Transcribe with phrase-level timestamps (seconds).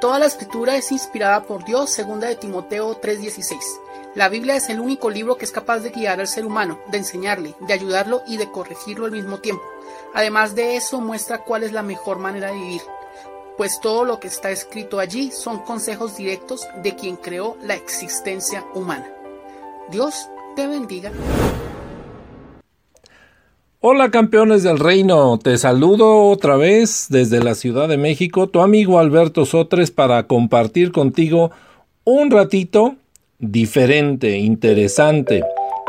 [0.00, 3.58] Toda la escritura es inspirada por Dios, segunda de Timoteo 3:16.
[4.14, 6.96] La Biblia es el único libro que es capaz de guiar al ser humano, de
[6.96, 9.62] enseñarle, de ayudarlo y de corregirlo al mismo tiempo.
[10.14, 12.82] Además de eso, muestra cuál es la mejor manera de vivir,
[13.58, 18.64] pues todo lo que está escrito allí son consejos directos de quien creó la existencia
[18.72, 19.06] humana.
[19.90, 21.12] Dios te bendiga.
[23.82, 28.98] Hola campeones del reino, te saludo otra vez desde la Ciudad de México, tu amigo
[28.98, 31.50] Alberto Sotres para compartir contigo
[32.04, 32.96] un ratito
[33.38, 35.42] diferente, interesante,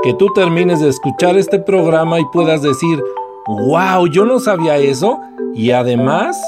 [0.03, 3.03] que tú termines de escuchar este programa y puedas decir,
[3.45, 5.19] wow, yo no sabía eso,
[5.53, 6.39] y además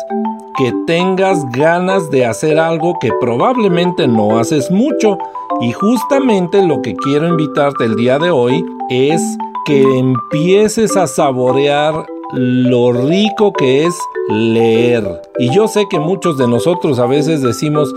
[0.58, 5.18] que tengas ganas de hacer algo que probablemente no haces mucho.
[5.60, 9.22] Y justamente lo que quiero invitarte el día de hoy es
[9.66, 13.96] que empieces a saborear lo rico que es
[14.30, 15.22] leer.
[15.40, 17.94] Y yo sé que muchos de nosotros a veces decimos,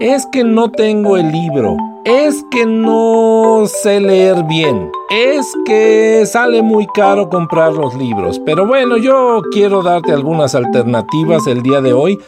[0.00, 6.62] es que no tengo el libro, es que no sé leer bien, es que sale
[6.62, 8.40] muy caro comprar los libros.
[8.44, 12.18] Pero bueno, yo quiero darte algunas alternativas el día de hoy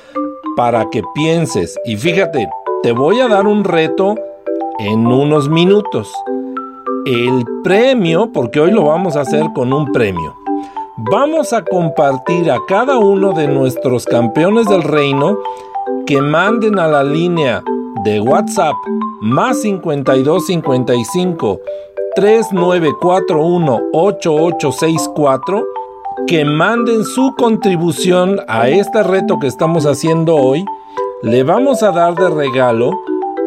[0.56, 1.78] para que pienses.
[1.84, 2.48] Y fíjate,
[2.82, 4.14] te voy a dar un reto
[4.78, 6.12] en unos minutos.
[7.06, 10.34] El premio, porque hoy lo vamos a hacer con un premio.
[10.97, 15.36] Vamos a compartir a cada uno de nuestros campeones del reino
[16.06, 17.62] que manden a la línea
[18.05, 18.75] de WhatsApp
[19.20, 21.60] más 52 55
[22.16, 25.65] 3941 8864
[26.26, 30.65] que manden su contribución a este reto que estamos haciendo hoy.
[31.22, 32.92] Le vamos a dar de regalo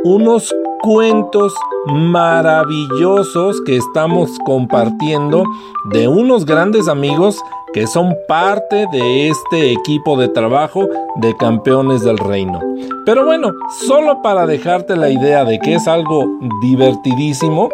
[0.03, 1.53] unos cuentos
[1.87, 5.43] maravillosos que estamos compartiendo
[5.91, 7.37] de unos grandes amigos
[7.73, 12.59] que son parte de este equipo de trabajo de campeones del reino.
[13.05, 13.53] Pero bueno,
[13.87, 16.25] solo para dejarte la idea de que es algo
[16.61, 17.69] divertidísimo,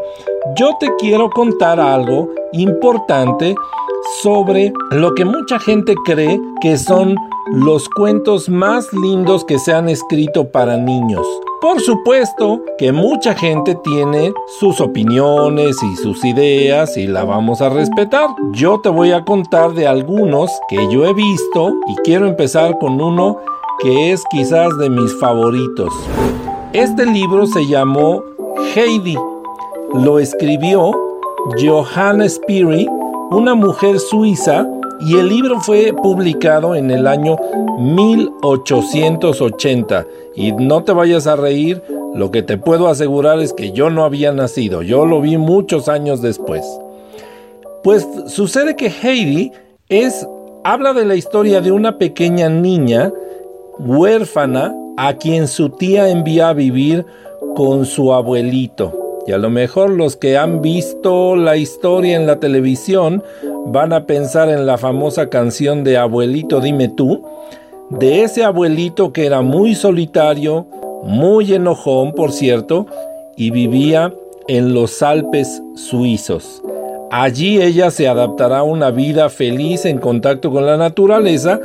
[0.57, 3.55] yo te quiero contar algo importante
[4.21, 7.15] sobre lo que mucha gente cree que son
[7.51, 11.25] los cuentos más lindos que se han escrito para niños.
[11.61, 17.69] Por supuesto que mucha gente tiene sus opiniones y sus ideas y la vamos a
[17.69, 18.27] respetar.
[18.51, 22.99] Yo te voy a contar de algunos que yo he visto y quiero empezar con
[22.99, 23.37] uno
[23.79, 25.93] que es quizás de mis favoritos.
[26.73, 28.23] Este libro se llamó
[28.75, 29.17] Heidi.
[29.93, 30.91] Lo escribió
[31.61, 32.89] Johanna Spiri,
[33.29, 34.67] una mujer suiza
[35.01, 37.35] y el libro fue publicado en el año
[37.77, 40.07] 1880.
[40.35, 41.83] Y no te vayas a reír,
[42.15, 45.87] lo que te puedo asegurar es que yo no había nacido, yo lo vi muchos
[45.87, 46.65] años después.
[47.83, 49.51] Pues sucede que Heidi
[49.89, 50.27] es
[50.63, 53.13] habla de la historia de una pequeña niña
[53.77, 57.05] huérfana a quien su tía envía a vivir
[57.55, 59.02] con su abuelito.
[59.25, 63.23] Y a lo mejor los que han visto la historia en la televisión
[63.67, 67.23] van a pensar en la famosa canción de Abuelito dime tú,
[67.89, 70.65] de ese abuelito que era muy solitario,
[71.03, 72.87] muy enojón, por cierto,
[73.37, 74.13] y vivía
[74.47, 76.61] en los Alpes suizos.
[77.11, 81.59] Allí ella se adaptará a una vida feliz en contacto con la naturaleza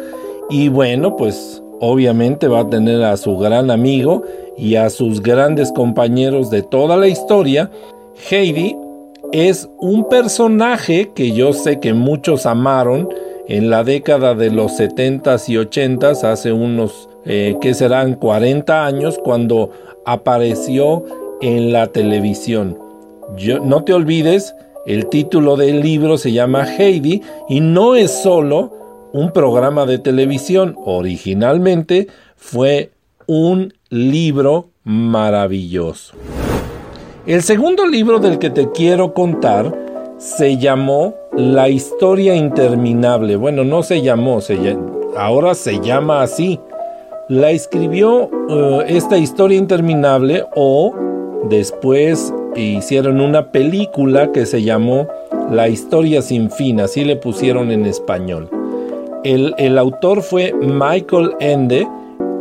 [0.51, 4.23] y bueno, pues obviamente va a tener a su gran amigo
[4.57, 7.71] y a sus grandes compañeros de toda la historia.
[8.31, 8.77] Heidi
[9.33, 13.09] es un personaje que yo sé que muchos amaron
[13.47, 19.19] en la década de los 70s y 80s, hace unos eh, que serán 40 años,
[19.23, 19.71] cuando
[20.05, 21.05] apareció
[21.41, 22.79] en la televisión.
[23.37, 24.55] Yo, no te olvides,
[24.87, 28.73] el título del libro se llama Heidi y no es solo
[29.13, 32.91] un programa de televisión, originalmente fue
[33.27, 36.15] un libro maravilloso.
[37.27, 39.75] El segundo libro del que te quiero contar
[40.19, 43.37] se llamó La historia interminable.
[43.37, 44.41] Bueno, no se llamó,
[45.17, 46.59] ahora se llama así.
[47.29, 50.95] La escribió eh, esta historia interminable o
[51.51, 55.07] después hicieron una película que se llamó
[55.51, 58.58] La historia sin fin, así le pusieron en español.
[59.25, 61.89] El, el autor fue Michael Ende,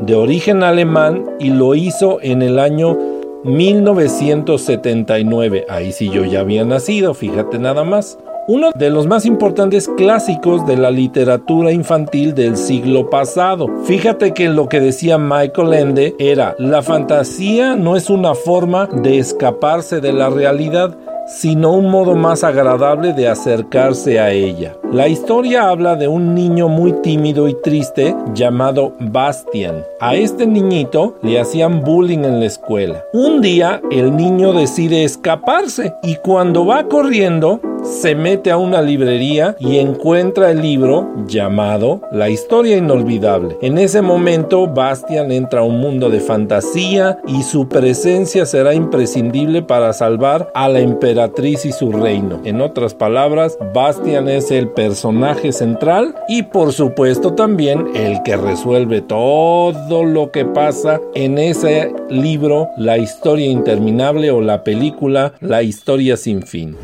[0.01, 2.97] de origen alemán, y lo hizo en el año
[3.43, 5.65] 1979.
[5.69, 8.17] Ahí sí yo ya había nacido, fíjate nada más.
[8.49, 13.67] Uno de los más importantes clásicos de la literatura infantil del siglo pasado.
[13.83, 19.19] Fíjate que lo que decía Michael Ende era, la fantasía no es una forma de
[19.19, 20.97] escaparse de la realidad,
[21.27, 24.75] sino un modo más agradable de acercarse a ella.
[24.91, 29.83] La historia habla de un niño muy tímido y triste llamado Bastian.
[29.99, 33.03] A este niñito le hacían bullying en la escuela.
[33.13, 39.55] Un día el niño decide escaparse y cuando va corriendo se mete a una librería
[39.59, 43.57] y encuentra el libro llamado La historia inolvidable.
[43.61, 49.61] En ese momento Bastian entra a un mundo de fantasía y su presencia será imprescindible
[49.61, 52.41] para salvar a la emperatriz y su reino.
[52.43, 59.01] En otras palabras, Bastian es el personaje central y por supuesto también el que resuelve
[59.01, 66.17] todo lo que pasa en ese libro, La historia interminable o la película La historia
[66.17, 66.75] sin fin.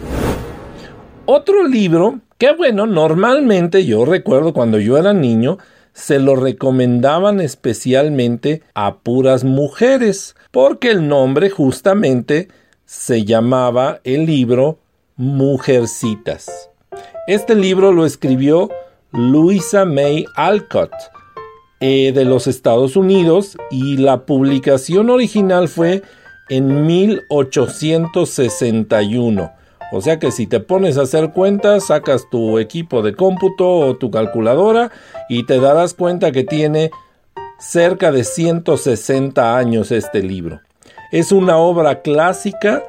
[1.25, 5.57] Otro libro que bueno, normalmente yo recuerdo cuando yo era niño,
[5.93, 12.49] se lo recomendaban especialmente a puras mujeres, porque el nombre justamente
[12.83, 14.79] se llamaba el libro
[15.15, 16.69] Mujercitas.
[17.27, 18.69] Este libro lo escribió
[19.13, 20.91] Louisa May Alcott
[21.79, 26.01] eh, de los Estados Unidos y la publicación original fue
[26.49, 29.62] en 1861.
[29.95, 33.95] O sea que si te pones a hacer cuentas, sacas tu equipo de cómputo o
[33.95, 34.89] tu calculadora
[35.29, 36.89] y te darás cuenta que tiene
[37.59, 40.61] cerca de 160 años este libro.
[41.11, 42.81] Es una obra clásica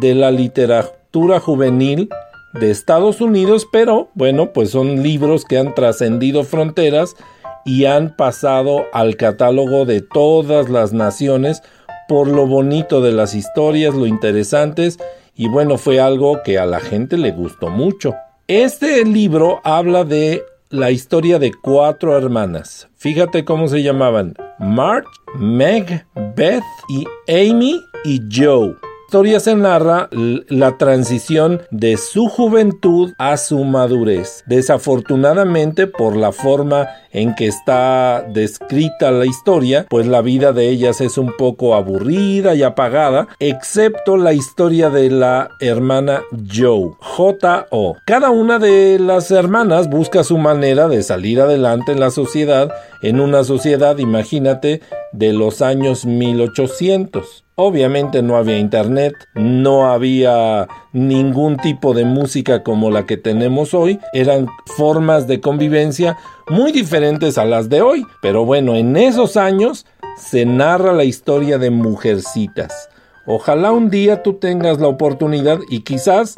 [0.00, 2.08] de la literatura juvenil
[2.54, 7.16] de Estados Unidos, pero bueno, pues son libros que han trascendido fronteras
[7.64, 11.60] y han pasado al catálogo de todas las naciones
[12.06, 15.00] por lo bonito de las historias, lo interesantes
[15.34, 18.14] y bueno, fue algo que a la gente le gustó mucho.
[18.48, 22.88] Este libro habla de la historia de cuatro hermanas.
[22.96, 24.34] Fíjate cómo se llamaban.
[24.58, 25.08] Marge,
[25.38, 26.06] Meg,
[26.36, 28.76] Beth y Amy y Joe
[29.12, 34.42] historia se narra la transición de su juventud a su madurez.
[34.46, 41.02] Desafortunadamente, por la forma en que está descrita la historia, pues la vida de ellas
[41.02, 47.96] es un poco aburrida y apagada, excepto la historia de la hermana Joe, J-O.
[48.06, 53.20] Cada una de las hermanas busca su manera de salir adelante en la sociedad, en
[53.20, 54.80] una sociedad, imagínate,
[55.12, 57.44] de los años 1800.
[57.56, 63.98] Obviamente no había internet, no había ningún tipo de música como la que tenemos hoy,
[64.12, 66.16] eran formas de convivencia
[66.48, 71.58] muy diferentes a las de hoy, pero bueno, en esos años se narra la historia
[71.58, 72.88] de mujercitas.
[73.26, 76.36] Ojalá un día tú tengas la oportunidad y quizás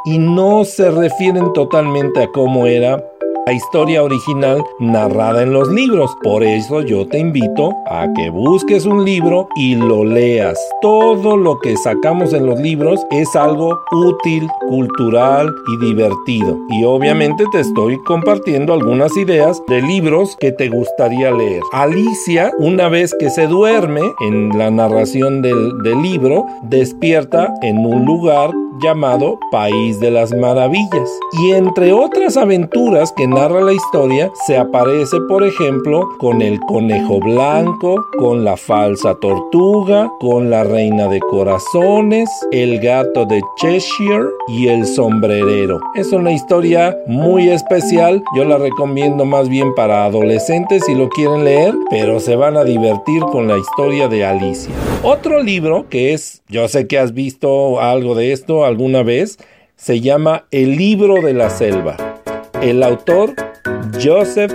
[0.04, 3.02] y no se refieren totalmente a cómo era
[3.48, 6.14] la historia original narrada en los libros.
[6.22, 10.58] Por eso yo te invito a que busques un libro y lo leas.
[10.82, 16.58] Todo lo que sacamos en los libros es algo útil, cultural y divertido.
[16.68, 21.62] Y obviamente te estoy compartiendo algunas ideas de libros que te gustaría leer.
[21.72, 28.04] Alicia, una vez que se duerme en la narración del, del libro, despierta en un
[28.04, 28.50] lugar
[28.82, 31.08] llamado País de las Maravillas.
[31.42, 37.20] Y entre otras aventuras que narra la historia, se aparece, por ejemplo, con el conejo
[37.20, 44.68] blanco, con la falsa tortuga, con la reina de corazones, el gato de Cheshire y
[44.68, 45.80] el sombrerero.
[45.94, 51.44] Es una historia muy especial, yo la recomiendo más bien para adolescentes si lo quieren
[51.44, 54.74] leer, pero se van a divertir con la historia de Alicia.
[55.02, 59.38] Otro libro que es, yo sé que has visto algo de esto alguna vez,
[59.76, 61.96] se llama El libro de la selva.
[62.62, 63.34] El autor,
[64.02, 64.52] Joseph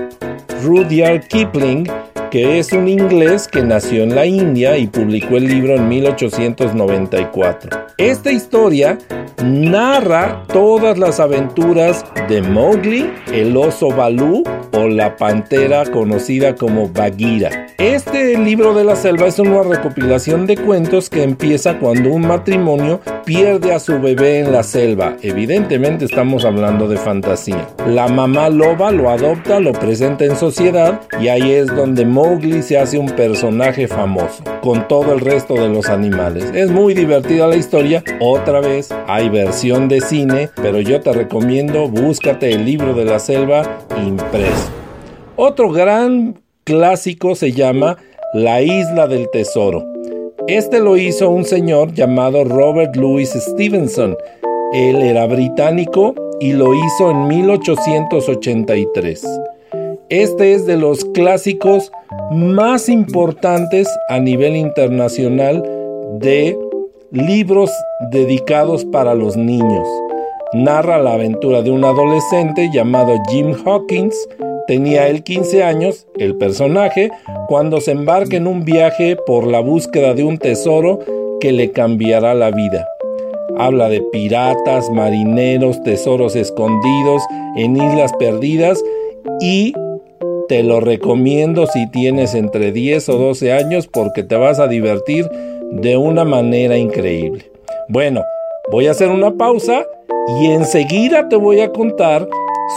[0.63, 1.87] Rudyard Kipling,
[2.33, 7.69] que es un inglés que nació en la India y publicó el libro en 1894.
[7.99, 8.97] Esta historia
[9.45, 17.67] narra todas las aventuras de Mowgli, el oso Balú o la pantera conocida como Bagheera.
[17.77, 23.01] Este libro de la selva es una recopilación de cuentos que empieza cuando un matrimonio
[23.25, 25.17] pierde a su bebé en la selva.
[25.21, 27.67] Evidentemente estamos hablando de fantasía.
[27.87, 32.22] La mamá loba lo adopta, lo presenta en sociedad y ahí es donde Mowgli
[32.61, 36.45] se hace un personaje famoso con todo el resto de los animales.
[36.53, 38.01] Es muy divertida la historia.
[38.21, 43.19] Otra vez hay versión de cine, pero yo te recomiendo búscate el libro de la
[43.19, 44.71] selva impreso.
[45.35, 47.97] Otro gran clásico se llama
[48.33, 49.83] La isla del tesoro.
[50.47, 54.15] Este lo hizo un señor llamado Robert Louis Stevenson.
[54.73, 59.25] Él era británico y lo hizo en 1883.
[60.09, 61.91] Este es de los clásicos
[62.31, 65.63] más importantes a nivel internacional
[66.19, 66.57] de
[67.11, 67.71] libros
[68.11, 69.87] dedicados para los niños.
[70.53, 74.15] Narra la aventura de un adolescente llamado Jim Hawkins.
[74.67, 77.11] Tenía él 15 años, el personaje,
[77.47, 80.99] cuando se embarca en un viaje por la búsqueda de un tesoro
[81.39, 82.87] que le cambiará la vida.
[83.57, 87.23] Habla de piratas, marineros, tesoros escondidos
[87.57, 88.83] en islas perdidas
[89.41, 89.73] y
[90.53, 95.27] te lo recomiendo si tienes entre 10 o 12 años porque te vas a divertir
[95.71, 97.51] de una manera increíble.
[97.89, 98.21] Bueno,
[98.71, 99.83] voy a hacer una pausa
[100.39, 102.29] y enseguida te voy a contar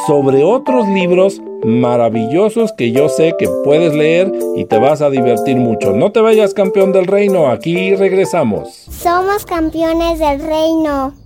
[0.06, 5.58] sobre otros libros maravillosos que yo sé que puedes leer y te vas a divertir
[5.58, 5.92] mucho.
[5.92, 8.70] No te vayas campeón del reino, aquí regresamos.
[8.88, 11.25] Somos campeones del reino.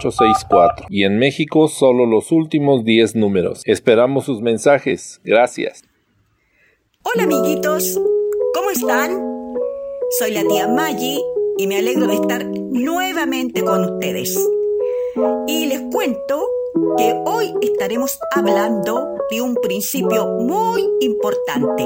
[0.05, 3.61] 88 y en México solo los últimos 10 números.
[3.65, 5.21] Esperamos sus mensajes.
[5.23, 5.83] Gracias.
[7.03, 7.99] Hola amiguitos,
[8.53, 9.19] ¿cómo están?
[10.19, 11.19] Soy la tía Maggie
[11.57, 14.37] y me alegro de estar nuevamente con ustedes.
[15.47, 16.47] Y les cuento
[16.97, 21.83] que hoy estaremos hablando de un principio muy importante,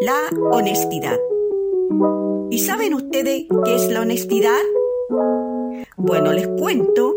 [0.00, 1.18] la honestidad.
[2.50, 4.62] ¿Y saben ustedes qué es la honestidad?
[5.98, 7.14] Bueno, les cuento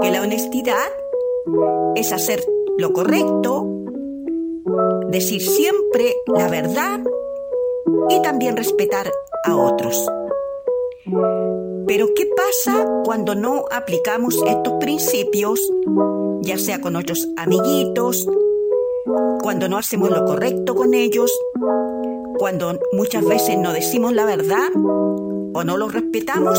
[0.00, 0.86] que la honestidad
[1.94, 2.42] es hacer
[2.78, 3.66] lo correcto,
[5.08, 7.00] decir siempre la verdad
[8.08, 9.12] y también respetar
[9.44, 10.10] a otros.
[11.86, 15.60] Pero ¿qué pasa cuando no aplicamos estos principios,
[16.40, 18.26] ya sea con nuestros amiguitos,
[19.42, 21.30] cuando no hacemos lo correcto con ellos,
[22.38, 26.58] cuando muchas veces no decimos la verdad o no los respetamos?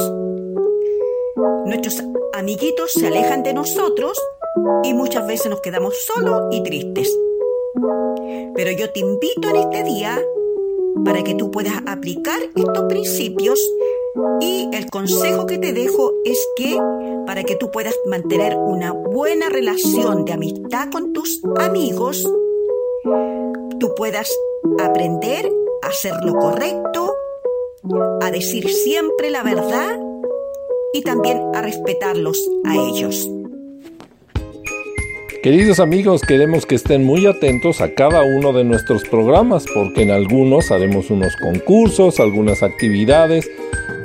[1.66, 2.04] Nuestros
[2.34, 4.22] amiguitos se alejan de nosotros
[4.84, 7.12] y muchas veces nos quedamos solos y tristes.
[8.56, 10.22] Pero yo te invito en este día
[11.04, 13.60] para que tú puedas aplicar estos principios
[14.40, 16.80] y el consejo que te dejo es que
[17.26, 22.24] para que tú puedas mantener una buena relación de amistad con tus amigos,
[23.80, 24.32] tú puedas
[24.80, 27.16] aprender a hacer lo correcto,
[28.22, 30.05] a decir siempre la verdad
[30.96, 33.30] y también a respetarlos a ellos.
[35.44, 40.12] Queridos amigos, queremos que estén muy atentos a cada uno de nuestros programas porque en
[40.12, 43.52] algunos haremos unos concursos, algunas actividades.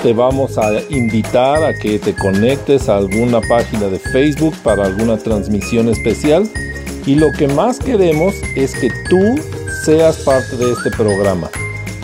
[0.02, 5.16] Te vamos a invitar a que te conectes a alguna página de Facebook para alguna
[5.16, 6.50] transmisión especial.
[7.06, 9.38] Y lo que más queremos es que tú
[9.84, 11.48] seas parte de este programa.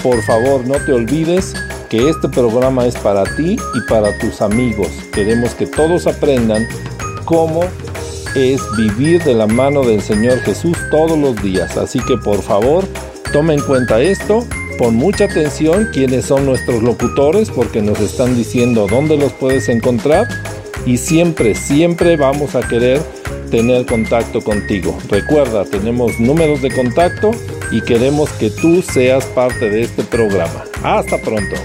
[0.02, 1.54] Por favor, no te olvides
[1.88, 4.88] que este programa es para ti y para tus amigos.
[5.12, 6.66] Queremos que todos aprendan
[7.24, 7.60] cómo
[8.34, 11.76] es vivir de la mano del Señor Jesús todos los días.
[11.76, 12.84] Así que por favor,
[13.32, 14.46] tome en cuenta esto,
[14.78, 20.28] pon mucha atención quiénes son nuestros locutores porque nos están diciendo dónde los puedes encontrar
[20.84, 23.00] y siempre, siempre vamos a querer
[23.50, 24.96] tener contacto contigo.
[25.08, 27.30] Recuerda, tenemos números de contacto
[27.70, 30.64] y queremos que tú seas parte de este programa.
[30.86, 31.56] Hasta pronto.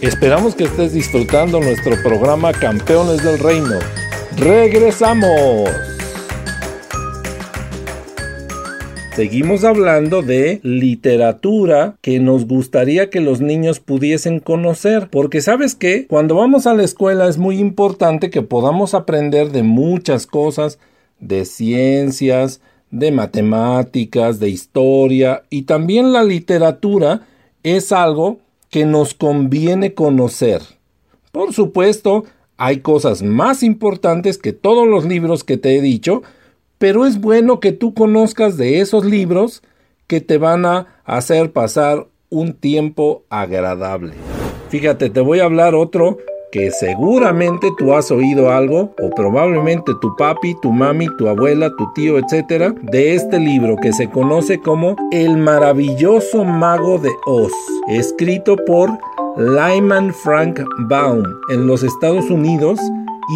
[0.00, 3.78] Esperamos que estés disfrutando nuestro programa Campeones del Reino.
[4.36, 5.70] ¡Regresamos!
[9.14, 16.08] Seguimos hablando de literatura que nos gustaría que los niños pudiesen conocer, porque sabes que
[16.08, 20.80] cuando vamos a la escuela es muy importante que podamos aprender de muchas cosas,
[21.20, 27.26] de ciencias, de matemáticas, de historia y también la literatura
[27.62, 28.38] es algo
[28.70, 30.62] que nos conviene conocer.
[31.32, 32.24] Por supuesto,
[32.56, 36.22] hay cosas más importantes que todos los libros que te he dicho,
[36.78, 39.62] pero es bueno que tú conozcas de esos libros
[40.06, 44.14] que te van a hacer pasar un tiempo agradable.
[44.70, 46.18] Fíjate, te voy a hablar otro
[46.50, 51.92] que seguramente tú has oído algo, o probablemente tu papi, tu mami, tu abuela, tu
[51.94, 57.52] tío, etcétera, de este libro que se conoce como El maravilloso mago de Oz,
[57.88, 58.90] escrito por
[59.36, 62.80] Lyman Frank Baum en los Estados Unidos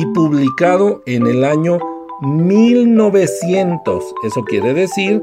[0.00, 1.78] y publicado en el año
[2.23, 4.02] 1900.
[4.25, 5.23] Eso quiere decir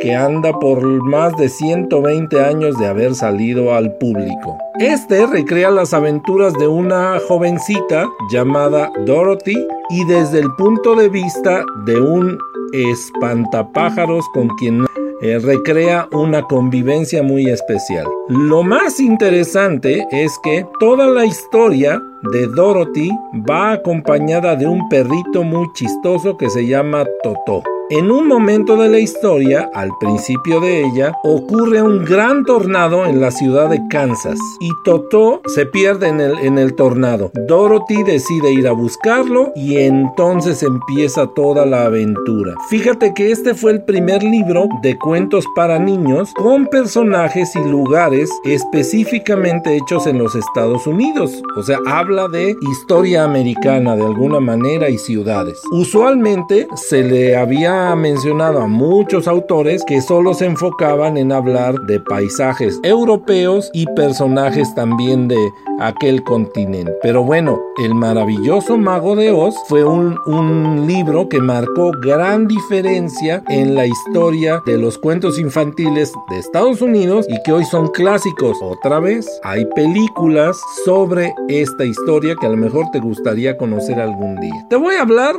[0.00, 4.58] que anda por más de 120 años de haber salido al público.
[4.78, 11.64] Este recrea las aventuras de una jovencita llamada Dorothy y desde el punto de vista
[11.84, 12.38] de un
[12.72, 14.86] espantapájaros con quien
[15.22, 18.06] eh, recrea una convivencia muy especial.
[18.28, 22.00] Lo más interesante es que toda la historia
[22.32, 23.10] de Dorothy
[23.48, 27.62] va acompañada de un perrito muy chistoso que se llama Toto.
[27.92, 33.20] En un momento de la historia, al principio de ella, ocurre un gran tornado en
[33.20, 37.32] la ciudad de Kansas y Toto se pierde en el, en el tornado.
[37.48, 42.54] Dorothy decide ir a buscarlo y entonces empieza toda la aventura.
[42.68, 48.30] Fíjate que este fue el primer libro de cuentos para niños con personajes y lugares
[48.44, 51.42] específicamente hechos en los Estados Unidos.
[51.56, 55.60] O sea, habla de historia americana de alguna manera y ciudades.
[55.72, 62.00] Usualmente se le había mencionado a muchos autores que solo se enfocaban en hablar de
[62.00, 65.38] paisajes europeos y personajes también de
[65.80, 66.92] aquel continente.
[67.02, 73.42] Pero bueno, El maravilloso mago de Oz fue un, un libro que marcó gran diferencia
[73.48, 78.58] en la historia de los cuentos infantiles de Estados Unidos y que hoy son clásicos.
[78.62, 84.38] Otra vez, hay películas sobre esta historia que a lo mejor te gustaría conocer algún
[84.40, 84.66] día.
[84.68, 85.36] Te voy a hablar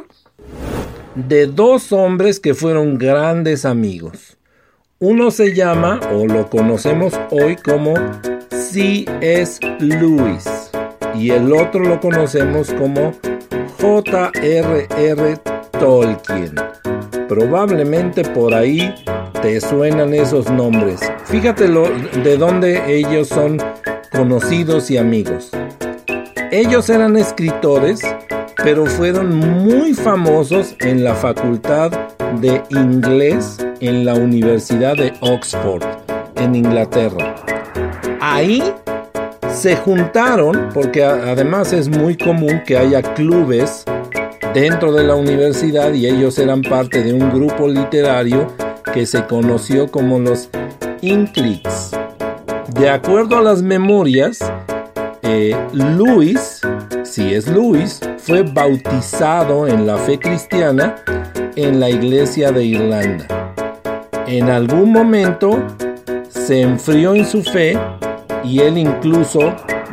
[1.15, 4.38] de dos hombres que fueron grandes amigos.
[5.00, 7.95] Uno se llama, o lo conocemos hoy como
[8.50, 9.60] C.S.
[9.80, 10.71] Lewis,
[11.15, 13.12] y el otro lo conocemos como
[13.82, 15.38] J.R.R.
[15.80, 16.56] Tolkien.
[17.28, 18.93] Probablemente por ahí
[19.41, 21.00] te suenan esos nombres.
[21.26, 23.58] Fíjate de dónde ellos son
[24.12, 25.50] conocidos y amigos.
[26.52, 28.02] Ellos eran escritores
[28.58, 31.92] pero fueron muy famosos en la Facultad
[32.40, 35.84] de Inglés en la Universidad de Oxford,
[36.36, 37.36] en Inglaterra.
[38.20, 38.64] Ahí
[39.54, 43.84] se juntaron, porque además es muy común que haya clubes
[44.54, 48.48] dentro de la universidad y ellos eran parte de un grupo literario
[48.94, 50.50] que se conoció como los
[51.02, 51.92] Inklings.
[52.76, 54.40] De acuerdo a las memorias,
[55.22, 56.62] eh, Luis,
[57.04, 60.96] si es Luis, fue bautizado en la fe cristiana
[61.56, 63.26] en la iglesia de Irlanda.
[64.28, 65.64] En algún momento
[66.30, 67.78] se enfrió en su fe
[68.44, 69.40] y él incluso,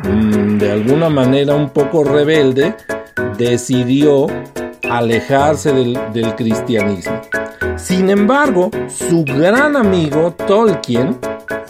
[0.03, 2.75] mm, de alguna manera un poco rebelde,
[3.37, 4.27] decidió
[4.89, 7.19] alejarse del, del cristianismo.
[7.77, 11.17] Sin embargo, su gran amigo Tolkien,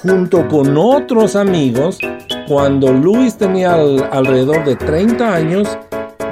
[0.01, 1.99] junto con otros amigos,
[2.47, 5.77] cuando Luis tenía alrededor de 30 años,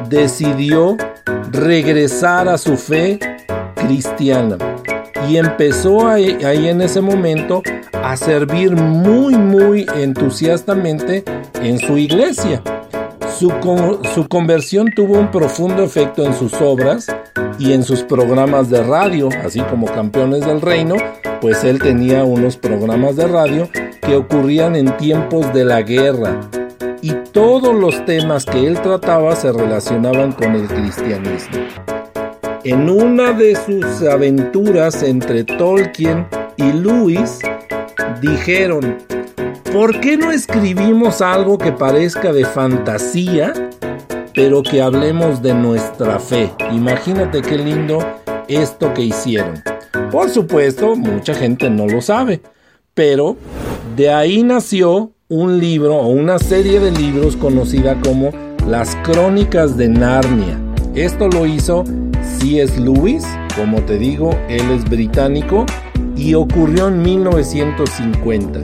[0.10, 0.98] decidió
[1.52, 3.20] regresar a su fe
[3.76, 4.58] cristiana
[5.30, 7.62] y empezó ahí, en ese momento
[7.94, 11.24] a servir muy muy entusiastamente
[11.62, 12.62] en su iglesia.
[13.38, 13.54] Su,
[14.16, 17.06] su, conversión tuvo un profundo efecto en sus obras
[17.60, 20.96] y en sus programas de radio, así como Campeones del Reino,
[21.40, 23.70] pues él tenía unos programas de radio
[24.02, 26.40] que ocurrían en tiempos de la guerra
[27.08, 31.58] y todos los temas que él trataba se relacionaban con el cristianismo.
[32.66, 37.40] En una de sus aventuras entre Tolkien y Lewis,
[38.20, 38.98] dijeron,
[39.72, 43.54] ¿por qué no escribimos algo que parezca de fantasía,
[44.36, 46.52] pero que hablemos de nuestra fe?
[46.74, 48.00] Imagínate qué lindo
[48.50, 49.64] esto que hicieron.
[50.12, 52.42] Por supuesto, mucha gente no lo sabe,
[52.94, 53.38] pero
[53.96, 58.32] de ahí nació un libro o una serie de libros conocida como
[58.66, 60.58] Las Crónicas de Narnia.
[60.96, 61.84] Esto lo hizo
[62.40, 62.80] C.S.
[62.80, 63.26] Lewis,
[63.58, 65.66] como te digo, él es británico
[66.16, 68.62] y ocurrió en 1950.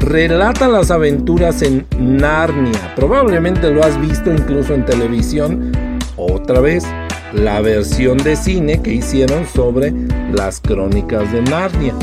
[0.00, 2.94] Relata las aventuras en Narnia.
[2.96, 5.70] Probablemente lo has visto incluso en televisión.
[6.16, 6.84] Otra vez,
[7.32, 9.94] la versión de cine que hicieron sobre
[10.32, 11.94] las crónicas de Narnia.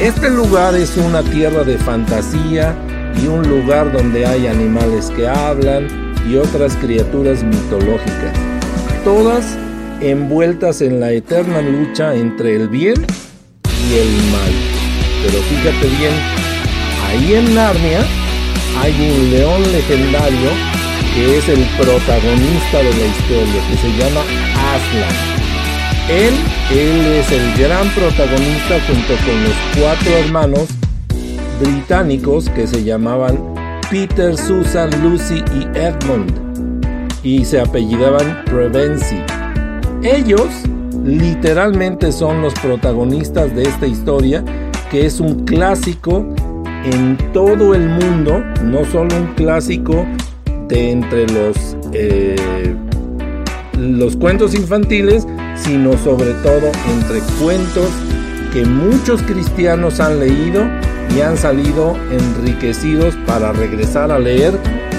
[0.00, 2.74] Este lugar es una tierra de fantasía
[3.20, 5.88] y un lugar donde hay animales que hablan
[6.28, 8.32] y otras criaturas mitológicas,
[9.04, 9.56] todas
[10.00, 12.94] envueltas en la eterna lucha entre el bien
[13.66, 14.52] y el mal.
[15.24, 16.14] Pero fíjate bien,
[17.08, 18.00] ahí en Narnia
[18.80, 20.50] hay un león legendario
[21.14, 24.20] que es el protagonista de la historia, que se llama
[24.72, 25.32] Aslan.
[26.08, 26.34] Él,
[26.70, 30.68] él es el gran protagonista junto con los cuatro hermanos
[31.62, 33.38] británicos que se llamaban
[33.90, 36.32] Peter, Susan, Lucy y Edmund
[37.22, 39.18] y se apellidaban Prevency.
[40.02, 40.48] Ellos
[41.04, 44.44] literalmente son los protagonistas de esta historia
[44.90, 46.26] que es un clásico
[46.84, 50.04] en todo el mundo, no solo un clásico
[50.68, 52.74] de entre los, eh,
[53.78, 57.88] los cuentos infantiles, sino sobre todo entre cuentos
[58.52, 60.62] que muchos cristianos han leído
[61.10, 64.54] y han salido enriquecidos para regresar a leer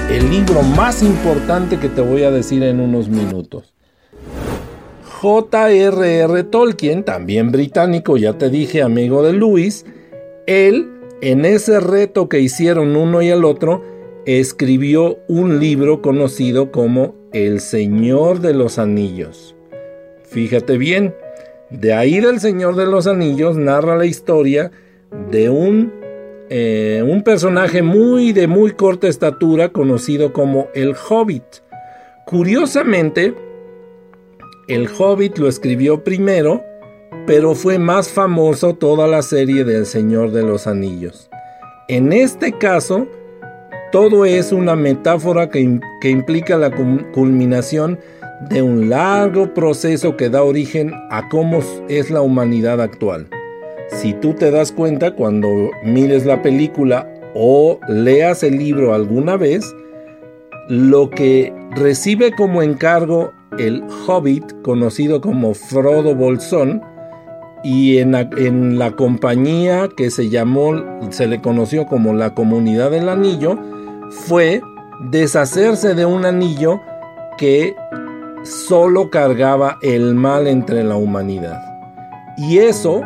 [0.10, 3.74] el libro más importante que te voy a decir en unos minutos.
[5.22, 6.44] J.R.R.
[6.44, 9.86] Tolkien, también británico, ya te dije, amigo de Lewis,
[10.48, 13.82] él, en ese reto que hicieron uno y el otro,
[14.26, 19.56] escribió un libro conocido como El Señor de los Anillos.
[20.24, 21.16] Fíjate bien,
[21.70, 24.72] de ahí del Señor de los Anillos narra la historia
[25.32, 25.94] de un,
[26.50, 31.44] eh, un personaje muy de muy corta estatura conocido como el Hobbit.
[32.26, 33.34] Curiosamente,
[34.68, 36.64] el Hobbit lo escribió primero,
[37.26, 41.30] pero fue más famoso toda la serie del Señor de los Anillos.
[41.88, 43.08] En este caso,
[43.92, 46.72] todo es una metáfora que, que implica la
[47.12, 48.00] culminación
[48.50, 53.28] de un largo proceso que da origen a cómo es la humanidad actual.
[53.90, 55.50] Si tú te das cuenta cuando
[55.84, 59.66] mires la película o leas el libro alguna vez,
[60.70, 66.82] lo que recibe como encargo el hobbit, conocido como Frodo Bolsón,
[67.64, 70.74] y en la, compañía que se llamó,
[71.12, 73.58] se le conoció como la Comunidad del Anillo,
[74.10, 74.62] fue
[75.10, 76.82] deshacerse de un anillo
[77.38, 77.74] que
[78.44, 81.62] solo cargaba el mal entre la humanidad.
[82.38, 83.02] Y eso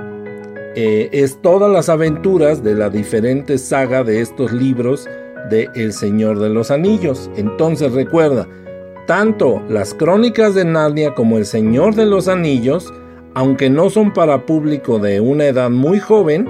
[0.80, 5.10] eh, es todas las aventuras de la diferente saga de estos libros
[5.50, 7.32] de El Señor de los Anillos.
[7.36, 8.48] Entonces recuerda,
[9.08, 12.94] tanto las crónicas de Narnia como El Señor de los Anillos,
[13.34, 16.48] aunque no son para público de una edad muy joven,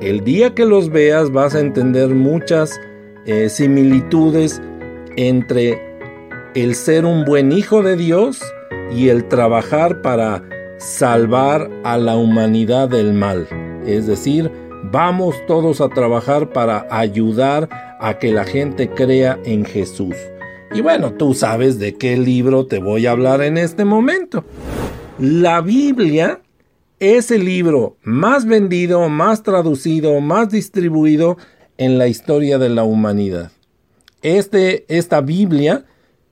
[0.00, 2.78] el día que los veas vas a entender muchas
[3.26, 4.62] eh, similitudes
[5.16, 5.80] entre
[6.54, 8.40] el ser un buen hijo de Dios
[8.94, 10.44] y el trabajar para
[10.82, 13.46] salvar a la humanidad del mal.
[13.86, 14.50] Es decir,
[14.90, 17.68] vamos todos a trabajar para ayudar
[18.00, 20.16] a que la gente crea en Jesús.
[20.74, 24.44] Y bueno, tú sabes de qué libro te voy a hablar en este momento.
[25.18, 26.40] La Biblia
[26.98, 31.36] es el libro más vendido, más traducido, más distribuido
[31.78, 33.52] en la historia de la humanidad.
[34.22, 35.84] Este, esta Biblia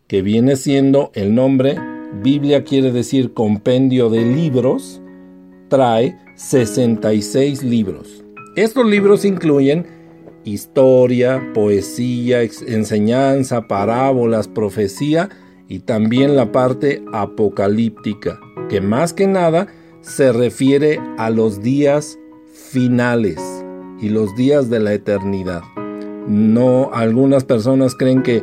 [0.08, 1.76] que viene siendo el nombre,
[2.22, 5.00] Biblia quiere decir compendio de libros,
[5.68, 8.24] trae 66 libros.
[8.56, 9.86] Estos libros incluyen
[10.44, 15.30] historia, poesía, enseñanza, parábolas, profecía
[15.68, 19.68] y también la parte apocalíptica, que más que nada
[20.02, 22.18] se refiere a los días
[22.52, 23.38] finales
[24.00, 25.62] y los días de la eternidad.
[26.26, 28.42] No, algunas personas creen que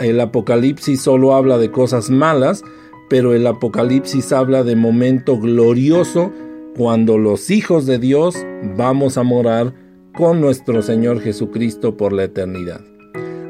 [0.00, 2.62] el Apocalipsis solo habla de cosas malas,
[3.08, 6.32] pero el Apocalipsis habla de momento glorioso
[6.76, 8.36] cuando los hijos de Dios
[8.76, 9.72] vamos a morar
[10.14, 12.80] con nuestro Señor Jesucristo por la eternidad.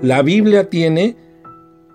[0.03, 1.17] La Biblia tiene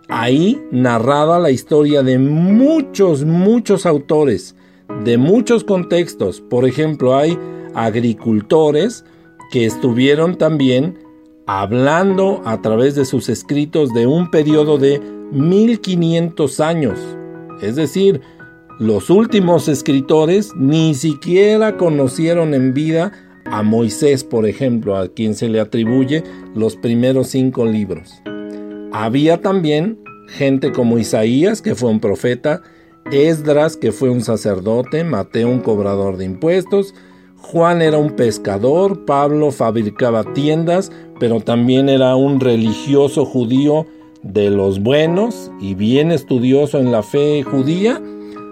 [0.10, 4.56] ahí narrada la historia de muchos, muchos autores,
[5.04, 6.42] de muchos contextos.
[6.42, 7.38] Por ejemplo, hay
[7.76, 9.06] agricultores
[9.52, 11.00] que estuvieron también
[11.48, 15.00] hablando a través de sus escritos de un periodo de
[15.32, 17.00] 1500 años.
[17.62, 18.22] Es decir,
[18.80, 23.12] los últimos escritores ni siquiera conocieron en vida
[23.46, 26.24] a Moisés, por ejemplo, a quien se le atribuye
[26.56, 28.22] los primeros cinco libros.
[28.92, 32.62] Había también gente como Isaías, que fue un profeta,
[33.12, 36.94] Esdras, que fue un sacerdote, Mateo, un cobrador de impuestos,
[37.42, 43.88] Juan era un pescador, Pablo fabricaba tiendas, pero también era un religioso judío
[44.24, 48.02] de los buenos y bien estudioso en la fe judía,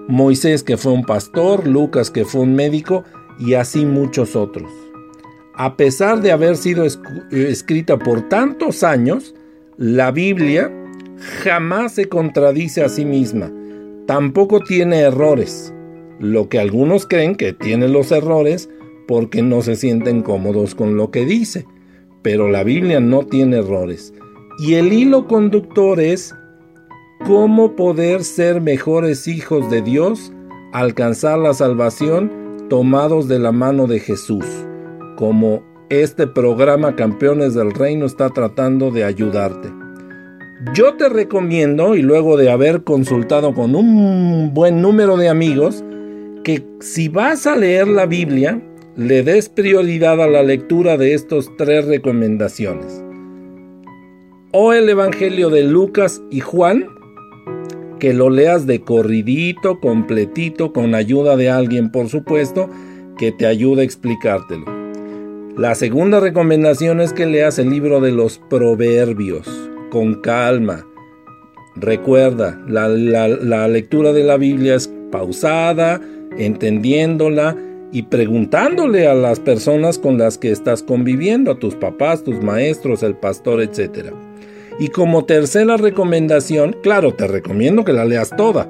[0.08, 3.03] Moisés que fue un pastor, Lucas que fue un médico
[3.39, 4.71] y así muchos otros.
[5.53, 6.86] A pesar de haber sido
[7.32, 9.36] escrita por tantos años,
[9.77, 10.71] la Biblia
[11.43, 13.51] jamás se contradice a sí misma,
[14.08, 15.73] tampoco tiene errores,
[16.19, 18.69] lo que algunos creen que tiene los errores
[19.08, 21.65] porque no se sienten cómodos con lo que dice,
[22.21, 24.13] pero la Biblia no tiene errores.
[24.62, 26.36] Y el hilo conductor es
[27.26, 30.34] cómo poder ser mejores hijos de Dios,
[30.74, 34.45] alcanzar la salvación tomados de la mano de Jesús,
[35.15, 39.72] como este programa Campeones del Reino está tratando de ayudarte.
[40.74, 45.86] Yo te recomiendo, y luego de haber consultado con un buen número de amigos,
[46.43, 48.62] que si vas a leer la Biblia,
[48.98, 53.02] le des prioridad a la lectura de estas tres recomendaciones.
[54.52, 56.88] O el Evangelio de Lucas y Juan,
[58.00, 62.68] que lo leas de corridito, completito, con ayuda de alguien, por supuesto,
[63.20, 64.66] que te ayude a explicártelo.
[65.56, 69.48] La segunda recomendación es que leas el libro de los proverbios
[69.92, 70.84] con calma.
[71.76, 76.02] Recuerda, la, lectura de la Biblia es pausada,
[76.38, 77.56] entendiéndola
[77.91, 83.04] y preguntándole a las personas con las que estás conviviendo, a tus papás, tus maestros,
[83.04, 84.13] el pastor, etc.
[84.80, 88.69] Y como tercera recomendación, claro, te recomiendo que la leas toda,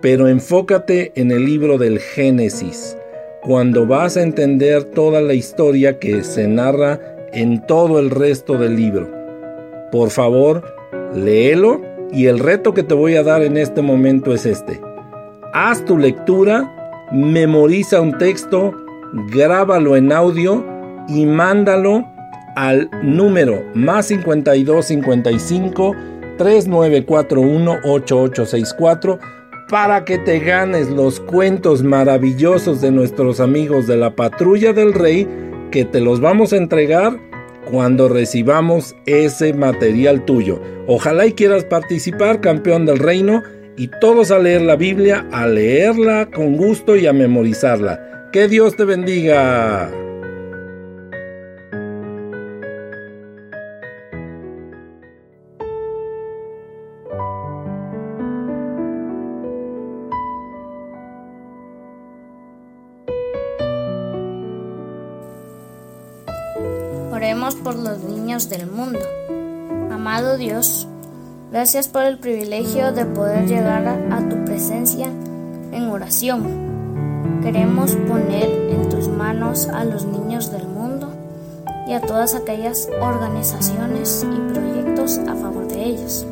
[0.00, 2.96] pero enfócate en el libro del Génesis,
[3.42, 7.00] cuando vas a entender toda la historia que se narra
[7.32, 9.08] en todo el resto del libro.
[9.92, 10.64] Por favor,
[11.14, 11.80] léelo
[12.12, 14.80] y el reto que te voy a dar en este momento es este.
[15.52, 16.79] Haz tu lectura,
[17.12, 18.74] memoriza un texto,
[19.28, 20.64] grábalo en audio
[21.08, 22.04] y mándalo
[22.56, 25.96] al número más 52 55
[26.38, 29.18] 3941 8864
[29.68, 35.28] para que te ganes los cuentos maravillosos de nuestros amigos de la Patrulla del Rey
[35.70, 37.16] que te los vamos a entregar
[37.70, 40.60] cuando recibamos ese material tuyo.
[40.88, 43.42] Ojalá y quieras participar, campeón del reino,
[43.80, 48.28] y todos a leer la Biblia, a leerla con gusto y a memorizarla.
[48.30, 49.90] Que Dios te bendiga.
[67.10, 69.00] Oremos por los niños del mundo.
[69.90, 70.86] Amado Dios,
[71.50, 77.40] gracias por el privilegio de poder llegar a, tu presencia en oración.
[77.42, 81.12] Queremos poner en tus manos a los niños del mundo
[81.86, 86.26] y a todas aquellas organizaciones y proyectos a favor de ellos.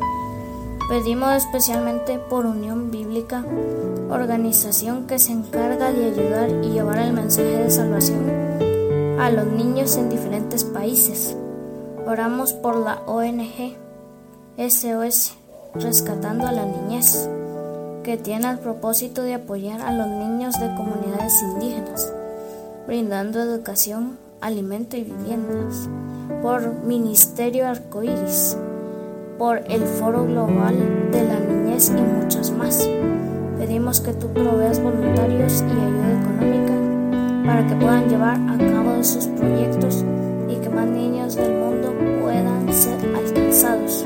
[0.87, 3.43] Pedimos especialmente por Unión Bíblica,
[4.09, 9.97] organización que se encarga de ayudar y llevar el mensaje de salvación a los niños
[9.97, 11.35] en diferentes países.
[12.07, 13.88] Oramos por la ONG
[14.59, 15.37] SOS
[15.73, 17.29] Rescatando a la Niñez,
[18.03, 22.11] que tiene el propósito de apoyar a los niños de comunidades indígenas,
[22.87, 25.87] brindando educación, alimento y viviendas.
[26.41, 28.57] Por Ministerio Arcoíris,
[29.37, 30.75] por el Foro Global
[31.11, 32.89] de la Niñez y muchos más.
[33.59, 39.27] Pedimos que tú proveas voluntarios y ayuda económica para que puedan llevar a cabo sus
[39.27, 40.03] proyectos
[40.49, 44.05] y que más niños del mundo puedan ser alcanzados.